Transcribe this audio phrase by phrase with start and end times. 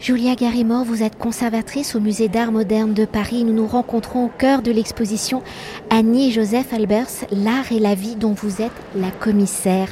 [0.00, 3.42] Julia Garimore, vous êtes conservatrice au musée d'art moderne de Paris.
[3.42, 5.42] Nous nous rencontrons au cœur de l'exposition
[5.90, 9.88] Annie et Joseph Albers, l'art et la vie dont vous êtes la commissaire.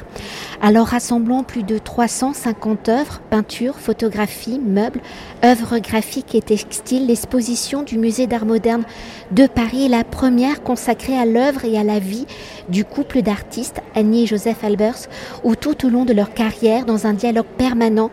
[0.62, 5.01] Alors rassemblant plus de 350 œuvres, peintures, photographies, meubles,
[5.45, 8.85] œuvres graphiques et textiles, l'exposition du musée d'art moderne
[9.33, 12.27] de Paris est la première consacrée à l'œuvre et à la vie
[12.69, 15.09] du couple d'artistes Annie et Joseph Albers,
[15.43, 18.11] où tout au long de leur carrière, dans un dialogue permanent,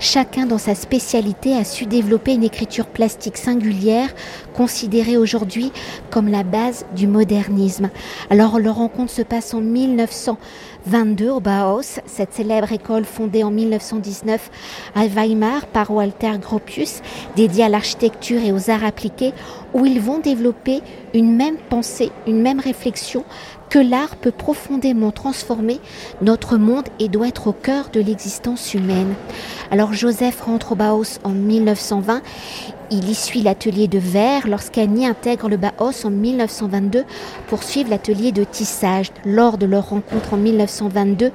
[0.00, 4.12] chacun dans sa spécialité, a su développer une écriture plastique singulière,
[4.54, 5.70] considérée aujourd'hui
[6.10, 7.90] comme la base du modernisme.
[8.30, 9.60] Alors leur rencontre se passe en
[10.86, 14.50] 1922 au Bauhaus, cette célèbre école fondée en 1919
[14.94, 17.02] à Weimar par Walter Gropius,
[17.34, 19.32] dédiée à l'architecture et aux arts appliqués,
[19.74, 23.24] où ils vont développer une même pensée, une même réflexion
[23.68, 25.80] que l'art peut profondément transformer
[26.22, 29.14] notre monde et doit être au cœur de l'existence humaine.
[29.72, 32.22] Alors Joseph rentre au Bauhaus en 1920.
[32.92, 37.04] Il y suit l'atelier de verre lorsqu'Annie intègre le Bauhaus en 1922
[37.48, 39.10] pour suivre l'atelier de tissage.
[39.24, 41.32] Lors de leur rencontre en 1922,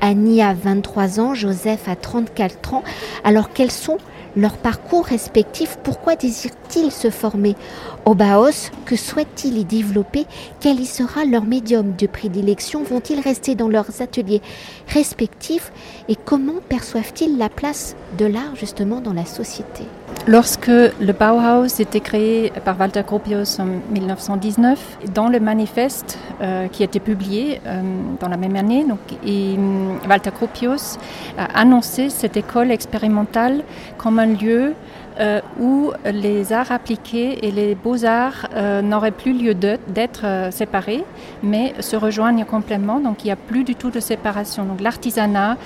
[0.00, 2.84] Annie a 23 ans, Joseph a 34 ans.
[3.24, 3.98] Alors quels sont
[4.36, 7.56] leur parcours respectif, pourquoi désirent-ils se former?
[8.04, 10.26] Au Baos Que souhaitent-ils y développer?
[10.60, 12.82] Quel y sera leur médium de prédilection?
[12.82, 14.42] Vont-ils rester dans leurs ateliers
[14.88, 15.72] respectifs?
[16.08, 19.84] Et comment perçoivent-ils la place de l'art justement dans la société?
[20.28, 26.82] Lorsque le Bauhaus était créé par Walter Gropius en 1919, dans le manifeste euh, qui
[26.82, 27.82] a été publié euh,
[28.20, 30.98] dans la même année, hum, Walter Gropius
[31.36, 33.64] a annoncé cette école expérimentale
[33.98, 34.74] comme un lieu
[35.20, 38.48] euh, où les arts appliqués et les beaux-arts
[38.82, 41.04] n'auraient plus lieu d'être séparés,
[41.42, 43.00] mais se rejoignent complètement.
[43.00, 44.64] Donc il n'y a plus du tout de séparation.
[44.64, 45.56] Donc l'artisanat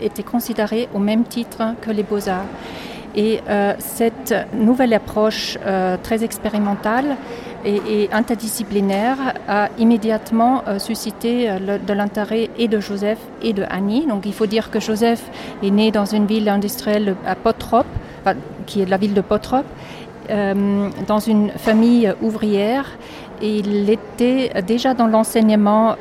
[0.00, 2.46] était considéré au même titre que les beaux-arts.
[3.14, 7.16] Et euh, cette nouvelle approche euh, très expérimentale
[7.64, 14.06] et, interdisciplinaire a immédiatement euh, suscité de l'intérêt et de Joseph et de Annie.
[14.06, 15.22] Donc il faut dire que Joseph
[15.62, 17.86] est né dans une ville industrielle à Potrop,
[18.66, 19.64] qui est la ville de Potrop,
[20.28, 22.86] dans une famille ouvrière.
[23.42, 25.96] Il était déjà dans l'enseignement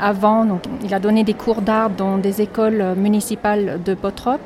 [0.00, 4.40] avant, donc il a donné des cours d'art dans des écoles municipales de Potrop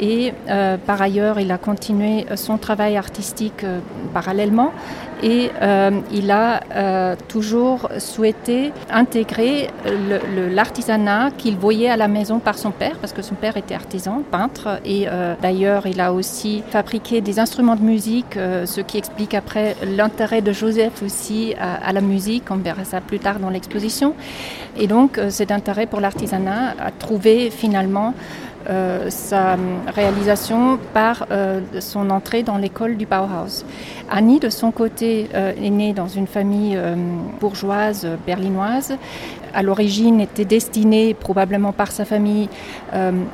[0.00, 3.80] et euh, par ailleurs, il a continué son travail artistique euh,
[4.12, 4.72] parallèlement.
[5.22, 9.70] Et euh, il a toujours souhaité intégrer
[10.50, 14.22] l'artisanat qu'il voyait à la maison par son père, parce que son père était artisan,
[14.30, 15.06] peintre, et
[15.40, 20.52] d'ailleurs il a aussi fabriqué des instruments de musique, ce qui explique après l'intérêt de
[20.52, 24.14] Joseph aussi à, à, la musique, on verra ça plus tard dans l'exposition.
[24.76, 28.14] Et donc cet intérêt pour l'artisanat a trouvé finalement
[28.68, 29.56] euh, sa
[29.94, 33.64] réalisation par euh, son entrée dans l'école du Bauhaus.
[34.10, 36.78] Annie, de son côté, euh, est née dans une famille
[37.40, 38.96] bourgeoise berlinoise.
[39.52, 42.48] À l'origine, était destinée, probablement par sa famille,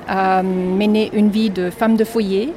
[0.09, 2.53] à mener une vie de femme de foyer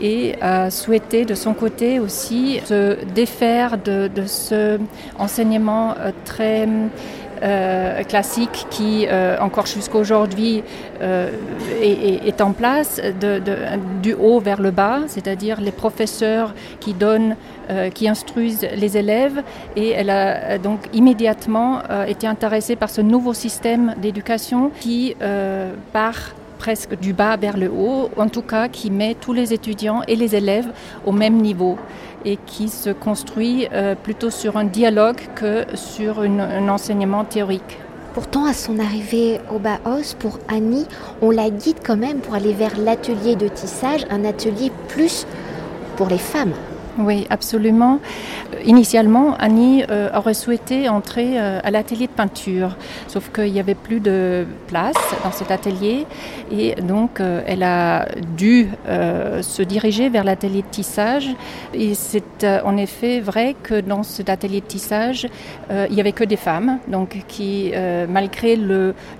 [0.00, 4.78] et a souhaité de son côté aussi se défaire de, de ce
[5.18, 5.94] enseignement
[6.24, 6.66] très
[7.42, 10.62] euh, classique qui, euh, encore jusqu'à aujourd'hui,
[11.00, 11.28] euh,
[11.82, 13.00] est, en place
[14.02, 17.36] du haut vers le bas, c'est-à-dire les professeurs qui donnent,
[17.94, 19.42] qui instruisent les élèves.
[19.76, 25.14] Et elle a donc immédiatement été intéressée par ce nouveau système d'éducation qui
[25.92, 30.02] part presque du bas vers le haut, en tout cas qui met tous les étudiants
[30.06, 30.68] et les élèves
[31.04, 31.76] au même niveau
[32.24, 37.78] et qui se construit euh, plutôt sur un dialogue que sur un enseignement théorique.
[38.14, 40.86] Pourtant, à son arrivée au Bauhaus, pour Annie,
[41.20, 45.26] on la guide quand même pour aller vers l'atelier de tissage, un atelier plus
[45.96, 46.54] pour les femmes.
[46.98, 48.00] Oui, absolument.
[48.66, 52.76] Initialement, Annie euh, aurait souhaité entrer euh, à l'atelier de peinture,
[53.08, 54.94] sauf qu'il n'y avait plus de place
[55.24, 56.06] dans cet atelier
[56.50, 58.68] et donc euh, elle a dû
[59.40, 61.28] se diriger vers l'atelier de tissage.
[61.72, 65.26] Et c'est en effet vrai que dans cet atelier de tissage,
[65.70, 67.72] il n'y avait que des femmes, donc qui,
[68.08, 68.58] malgré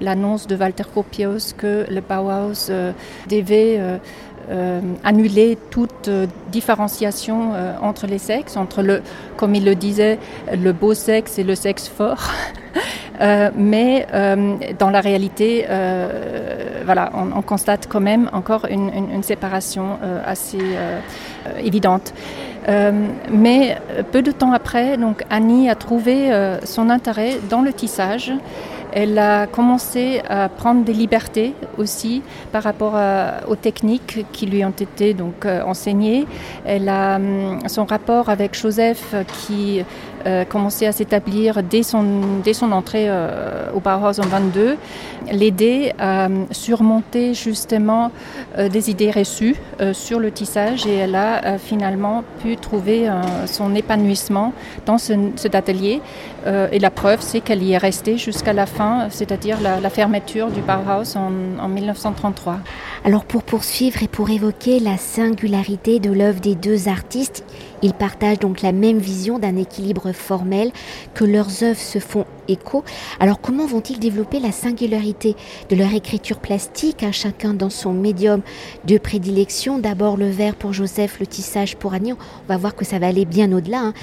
[0.00, 2.70] l'annonce de Walter Gropius que le Bauhaus
[3.28, 3.80] devait
[5.04, 9.02] annuler toute euh, différenciation euh, entre les sexes, entre le,
[9.36, 10.18] comme il le disait,
[10.52, 12.30] le beau sexe et le sexe fort.
[13.56, 14.06] mais
[14.80, 15.64] dans la réalité,
[16.84, 20.58] voilà, on, constate quand même encore une, une séparation assez
[21.62, 22.12] évidente.
[23.30, 23.78] mais
[24.10, 26.32] peu de temps après, donc Annie a trouvé
[26.64, 28.32] son intérêt dans le tissage
[28.92, 32.22] Elle a commencé à prendre des libertés aussi
[32.52, 32.94] par rapport
[33.48, 36.26] aux techniques qui lui ont été donc enseignées.
[36.64, 39.14] Elle a hum, son rapport avec Joseph
[39.46, 39.82] qui
[40.26, 42.04] euh, commencé à s'établir dès son,
[42.44, 44.76] dès son entrée euh, au Bauhaus en 22,
[45.32, 48.12] l'aider à surmonter justement
[48.56, 49.56] euh, des idées reçues
[49.92, 53.08] sur le tissage et elle a finalement pu trouver
[53.46, 54.52] son épanouissement
[54.86, 56.00] dans cet atelier.
[56.46, 60.60] et la preuve, c'est qu'elle y est restée jusqu'à la fin, c'est-à-dire la, fermeture du
[60.60, 62.58] Bauhaus en, en 1933.
[63.04, 67.44] Alors pour poursuivre et pour évoquer la singularité de l'œuvre des deux artistes,
[67.82, 70.72] ils partagent donc la même vision d'un équilibre formel,
[71.14, 72.84] que leurs œuvres se font écho.
[73.20, 75.36] Alors comment vont-ils développer la singularité
[75.68, 78.42] de leur écriture plastique, à chacun dans son médium
[78.84, 79.78] de prédilection?
[79.78, 82.12] D'abord le verre pour Joseph, le tissage pour Annie.
[82.12, 82.18] On
[82.48, 83.80] va voir que ça va aller bien au-delà.
[83.80, 83.94] Hein.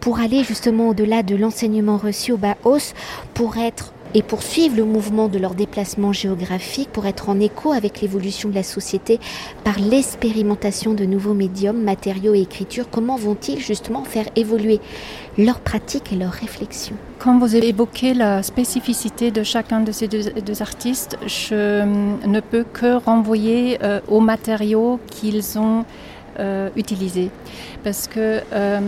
[0.00, 2.94] Pour aller justement au-delà de l'enseignement reçu au Baos,
[3.34, 8.00] pour être et poursuivre le mouvement de leur déplacement géographique pour être en écho avec
[8.00, 9.18] l'évolution de la société
[9.64, 12.88] par l'expérimentation de nouveaux médiums, matériaux et écritures.
[12.90, 14.80] Comment vont-ils justement faire évoluer
[15.38, 20.62] leurs pratiques et leurs réflexions Quand vous évoqué la spécificité de chacun de ces deux,
[20.62, 21.84] artistes, je
[22.34, 25.84] ne peux que renvoyer euh, aux matériaux qu'ils ont
[26.38, 27.30] euh, utilisés.
[27.84, 28.80] Parce que euh,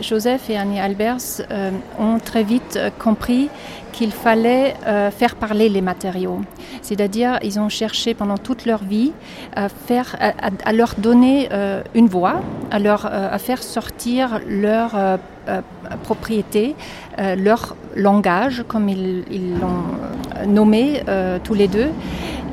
[0.00, 3.48] Joseph et Annie Albers euh, ont très vite euh, compris
[3.92, 6.40] qu'il fallait euh, faire parler les matériaux.
[6.82, 9.12] C'est-à-dire, ils ont cherché pendant toute leur vie
[9.54, 11.48] à, leur donner
[11.94, 14.96] une voix, à, leur, à faire sortir leur
[16.04, 16.74] propriété,
[17.18, 21.02] leur langage, comme ils l'ont nommé
[21.44, 21.90] tous les deux.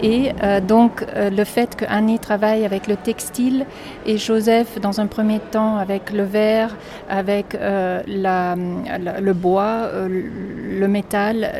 [0.02, 3.66] Et euh, donc euh, le fait que Annie travaille avec le textile
[4.06, 6.76] et Joseph dans un premier temps avec le verre,
[7.10, 11.52] avec euh, le bois, le métal,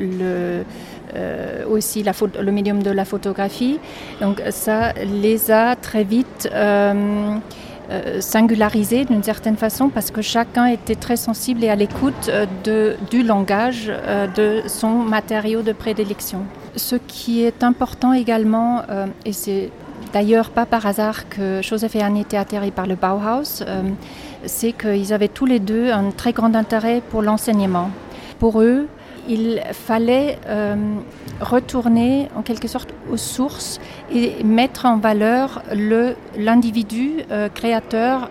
[1.70, 3.80] aussi le médium de la photographie.
[4.22, 6.50] Donc ça les a très vite
[8.20, 12.30] singularisés d'une certaine façon parce que chacun était très sensible et à l'écoute
[13.10, 13.92] du langage
[14.36, 16.46] de son matériau de prédilection.
[16.78, 19.72] Ce qui est important également, euh, et c'est
[20.14, 23.82] d'ailleurs pas par hasard que Joseph et Annie étaient atterrés par le Bauhaus, euh,
[24.46, 27.90] c'est qu'ils avaient tous les deux un très grand intérêt pour l'enseignement.
[28.38, 28.88] Pour eux,
[29.28, 30.76] il fallait euh,
[31.42, 33.80] retourner en quelque sorte aux sources
[34.14, 35.64] et mettre en valeur
[36.38, 38.30] l'individu créateur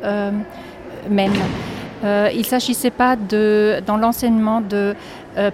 [1.10, 1.34] même.
[2.02, 4.94] il ne s'agissait pas de, dans l'enseignement de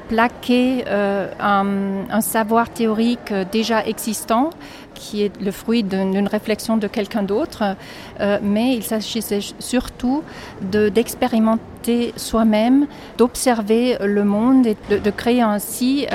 [0.09, 4.51] plaquer euh, un, savoir théorique déjà existant
[4.95, 7.75] qui est le fruit d'une réflexion de quelqu'un d'autre,
[8.21, 10.23] euh, mais il s'agissait surtout
[10.61, 12.87] d'expérimenter soi-même,
[13.19, 16.07] d'observer le monde et de, créer ainsi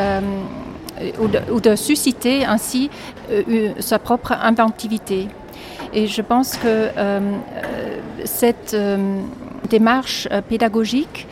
[1.19, 2.90] ou de, susciter ainsi
[3.80, 5.28] sa propre inventivité.
[5.94, 6.90] Et je pense que
[8.24, 8.75] cette
[9.69, 11.28] démarche pédagogique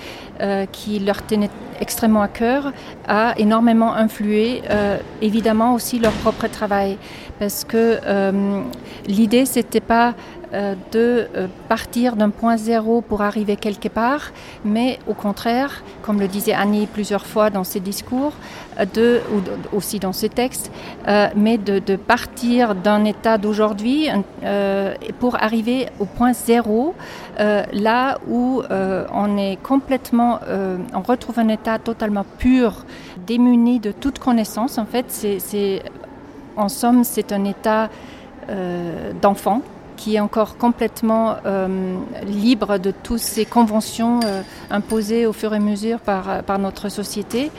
[0.72, 1.50] qui leur tenait
[1.80, 2.72] extrêmement à cœur
[3.08, 6.98] a énormément influé euh, évidemment aussi leur propre travail.
[7.40, 8.62] Parce que euh,
[9.08, 10.14] l'idée c'était pas euh,
[10.92, 14.32] de euh, partir d'un point zéro pour arriver quelque part,
[14.64, 18.34] mais au contraire, comme le disait Annie plusieurs fois dans ses discours,
[18.80, 20.72] euh, de, ou aussi dans ses textes,
[21.36, 24.08] mais de, de partir d'un état d'aujourd'hui
[25.20, 26.94] pour arriver au point zéro,
[27.38, 30.40] là où on est complètement,
[30.94, 32.86] on retrouve un état totalement pur,
[33.28, 34.78] démuni de toute connaissance.
[34.78, 35.84] En fait, c'est,
[36.56, 37.90] en somme, c'est un état
[39.22, 39.62] d'enfant
[39.96, 41.98] qui est encore complètement euh,
[42.28, 46.60] libre de toutes ces conventions euh, imposées au fur et à mesure par, euh, par
[46.60, 47.52] notre société.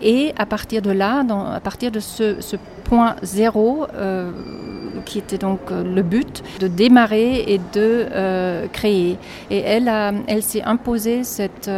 [0.00, 3.84] Et à partir de là, à partir de ce, point zéro,
[5.04, 9.18] qui était donc le but, de démarrer et de créer.
[9.50, 9.90] Et elle,
[10.28, 11.68] elle s'est imposée cette,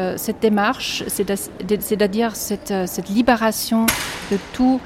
[0.43, 3.87] démarche, c'est-à-dire cette libération
[4.31, 4.83] de tout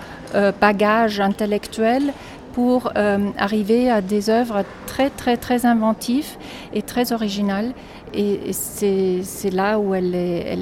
[0.60, 2.12] bagage intellectuel
[2.54, 6.36] pour euh, arriver à des œuvres très très très inventives
[6.72, 7.72] et très originales.
[8.16, 10.56] Et, c'est là où elle est,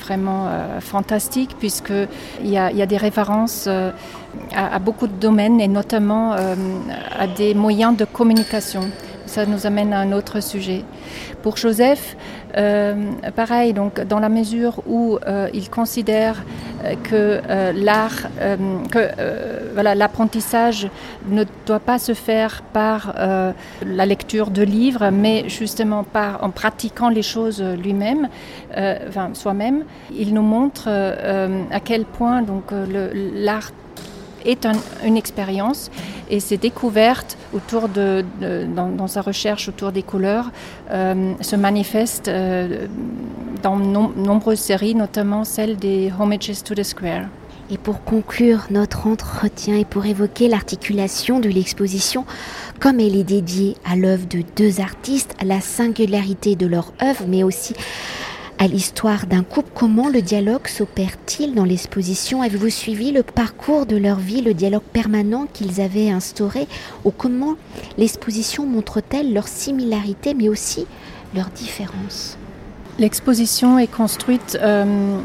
[0.00, 3.90] vraiment euh, fantastique, puisqu'il y a, y a des références euh,
[4.54, 8.82] à, beaucoup de domaines et notamment à des moyens de communication.
[9.34, 10.84] Ça nous amène à un autre sujet.
[11.42, 12.16] Pour Joseph,
[12.56, 12.94] euh,
[13.34, 16.36] pareil, donc dans la mesure où euh, il considère
[16.84, 17.40] euh, que
[17.74, 18.28] l'art,
[18.92, 19.04] que
[20.02, 20.88] l'apprentissage
[21.28, 23.14] ne doit pas se faire par
[23.84, 28.28] la lecture de livres, mais justement par en pratiquant les choses lui-même,
[29.08, 29.84] enfin soi-même,
[30.16, 32.64] il nous montre à quel point donc
[33.34, 33.72] l'art
[34.44, 34.66] est
[35.04, 35.90] une expérience
[36.30, 38.24] et ses découvertes autour de,
[38.74, 40.50] dans, sa recherche autour des couleurs
[40.90, 42.86] euh, se manifestent euh,
[43.62, 47.26] dans nombreuses séries, notamment celle des Homages to the Square.
[47.70, 52.26] Et pour conclure notre entretien et pour évoquer l'articulation de l'exposition,
[52.78, 57.24] comme elle est dédiée à l'œuvre de deux artistes, à la singularité de leur œuvre,
[57.26, 57.74] mais aussi
[58.64, 59.68] à l'histoire d'un couple.
[59.74, 62.40] Comment le dialogue s'opère-t-il dans l'exposition?
[62.40, 66.66] Avez-vous suivi le parcours de leur vie, le dialogue permanent qu'ils avaient instauré?
[67.04, 67.56] Ou comment
[67.98, 70.86] l'exposition montre-t-elle leur similarité mais aussi
[71.34, 72.38] leurs différences?
[72.98, 75.18] L'exposition est construite euh,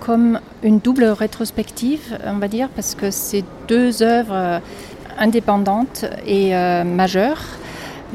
[0.00, 4.58] comme une double rétrospective, on va dire, parce que c'est deux œuvres euh,
[5.18, 7.42] indépendantes et euh, majeures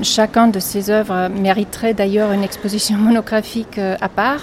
[0.01, 4.41] Chacun de ces œuvres mériterait d'ailleurs une exposition monographique euh, à part.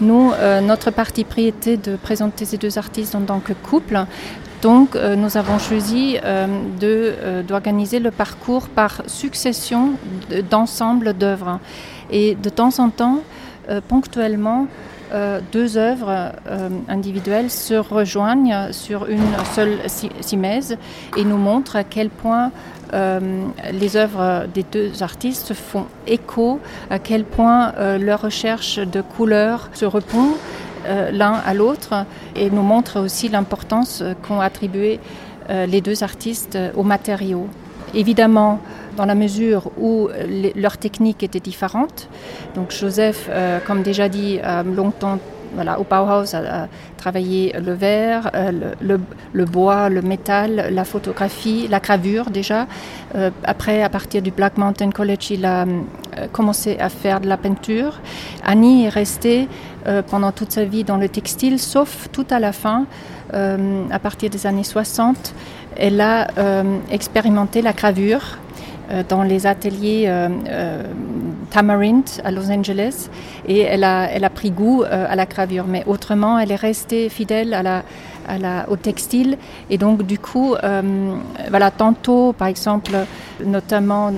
[0.00, 4.04] Nous, euh, notre parti pris était de présenter ces deux artistes en tant que couple.
[4.60, 6.18] Donc, euh, nous avons choisi
[7.48, 9.92] d'organiser le parcours par succession
[10.50, 11.60] d'ensemble d'œuvres.
[12.10, 13.20] Et de temps en temps,
[13.88, 14.66] ponctuellement,
[15.52, 16.32] deux œuvres
[16.88, 19.78] individuelles se rejoignent sur une seule
[20.20, 20.76] simèse
[21.16, 22.52] et nous montrent à quel point
[22.92, 23.20] euh,
[23.72, 29.70] les œuvres des deux artistes font écho à quel point euh, leur recherche de couleurs
[29.74, 30.30] se répond
[30.86, 34.98] euh, l'un à l'autre et nous montre aussi l'importance qu'ont attribué
[35.66, 37.48] les deux artistes aux matériaux.
[37.92, 38.60] Évidemment,
[39.00, 40.08] dans la mesure où
[40.54, 42.08] leurs techniques étaient différentes.
[42.54, 43.30] Donc Joseph,
[43.66, 45.18] comme déjà dit, a longtemps
[45.54, 48.74] voilà, au Bauhaus a, travaillé le verre, euh,
[49.32, 52.66] le, bois, le métal, la photographie, la gravure déjà.
[53.14, 57.28] Euh, après, à partir du Black Mountain College, il a euh, commencé à faire de
[57.28, 58.00] la peinture.
[58.44, 59.48] Annie est restée
[60.10, 62.84] pendant toute sa vie dans le textile, sauf tout à la fin,
[63.32, 65.34] à partir des années 60.
[65.78, 66.26] Elle a
[66.90, 68.36] expérimenté la gravure
[69.08, 70.08] dans les ateliers
[71.50, 73.10] Tamarind à Los Angeles
[73.46, 75.66] et elle a, elle a pris goût euh, à la gravure.
[75.66, 77.54] Mais autrement, elle est restée fidèle
[78.68, 79.36] au textile
[79.70, 81.16] et donc du coup, euh,
[81.48, 82.92] voilà, tantôt par exemple,
[83.44, 84.12] notamment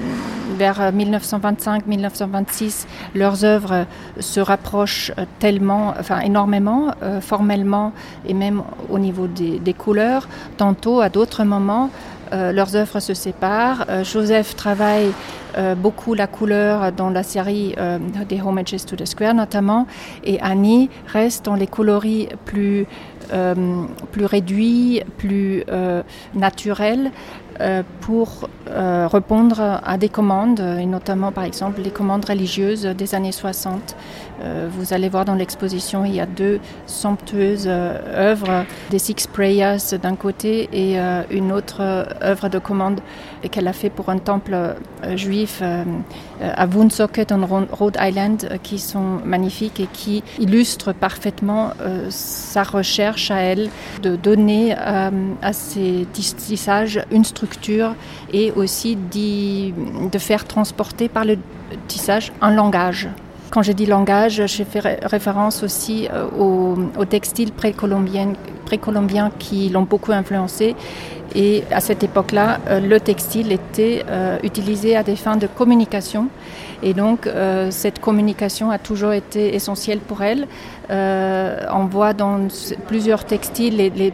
[0.58, 3.86] vers 1925-1926, leurs œuvres
[4.20, 7.92] se rapprochent tellement, enfin énormément, euh, formellement
[8.26, 10.28] et même au niveau des, des couleurs.
[10.58, 11.88] Tantôt, à d'autres moments,
[12.32, 13.84] leurs œuvres se séparent.
[14.04, 15.12] Joseph travaille
[15.58, 19.86] euh, beaucoup la couleur dans la série euh, des Homages to the Square notamment,
[20.24, 22.86] et Annie reste dans les coloris plus,
[23.32, 23.54] euh,
[24.12, 25.64] plus réduits, plus
[26.34, 27.51] naturels, euh,
[28.00, 33.32] pour euh, répondre à des commandes, et notamment par exemple les commandes religieuses des années
[33.32, 33.96] 60.
[34.42, 39.98] Euh, vous allez voir dans l'exposition, il y a deux somptueuses œuvres des Six Prayers
[40.00, 40.98] d'un côté et
[41.30, 43.00] une autre œuvre de commande
[43.50, 44.56] qu'elle a fait pour un temple
[45.14, 45.62] juif
[46.40, 51.72] à Woonsocket en Rhode Island qui sont magnifiques et qui illustrent parfaitement
[52.08, 53.70] sa recherche à elle
[54.02, 57.51] de donner à ces tissages une structure
[58.32, 61.38] et aussi de faire transporter par le
[61.88, 63.08] tissage un langage.
[63.52, 66.26] Quand je dis langage, je fais référence aussi euh,
[66.96, 68.32] aux, textiles précolombiens
[68.64, 68.80] pré
[69.38, 70.74] qui l'ont beaucoup influencé.
[71.34, 76.28] Et à cette époque-là, euh, le textile était euh, utilisé à des fins de communication.
[76.82, 77.28] Et donc,
[77.70, 80.48] cette communication a toujours été essentielle pour elle.
[80.90, 82.48] on voit dans
[82.88, 84.12] plusieurs textiles les, les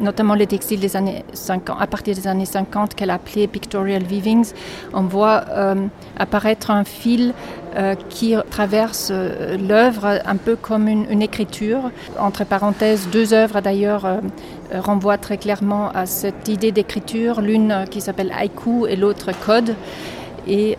[0.00, 4.52] notamment les textiles des années 50, à partir des années 50 qu'elle appelait pictorial weavings,
[4.92, 5.74] on voit euh,
[6.18, 7.34] apparaître un fil
[7.76, 11.90] euh, qui traverse euh, l'œuvre un peu comme une, écriture.
[12.18, 14.20] Entre parenthèses, deux œuvres d'ailleurs
[14.72, 19.74] renvoient très clairement à cette idée d'écriture, l'une qui s'appelle haïku et l'autre code.
[20.48, 20.78] Et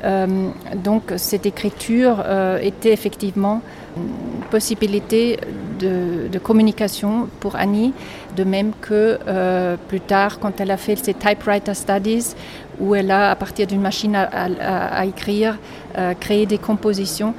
[0.76, 2.24] donc cette écriture
[2.62, 3.62] était effectivement
[3.98, 5.40] une possibilité
[5.80, 7.94] de, communication pour Annie,
[8.36, 12.36] de même que euh, plus tard, quand elle a fait ses typewriter studies,
[12.80, 15.58] où elle a, à partir d'une machine à, écrire,
[15.98, 17.34] euh, créé des compositions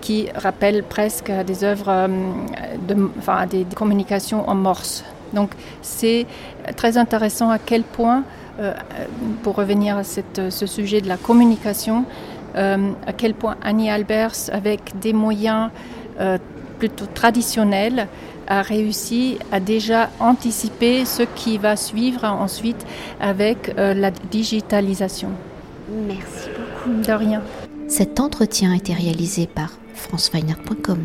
[0.00, 2.08] qui rappellent presque des œuvres, euh,
[3.18, 5.04] enfin, des, communications en morse.
[5.32, 5.50] Donc
[5.82, 6.26] c'est
[6.76, 8.22] très intéressant à quel point, euh,
[9.42, 12.04] pour revenir à cette, ce sujet de la communication,
[12.56, 15.70] euh, à quel point Annie Albers, avec des moyens
[16.20, 16.38] euh,
[16.78, 18.08] plutôt traditionnels,
[18.46, 22.86] a réussi à déjà anticiper ce qui va suivre ensuite
[23.20, 25.30] avec la digitalisation.
[26.06, 27.02] Merci beaucoup.
[27.02, 27.42] De rien.
[27.88, 30.98] Cet entretien a été réalisé par franceweiner.com.